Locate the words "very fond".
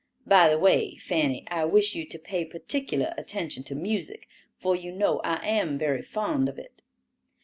5.77-6.49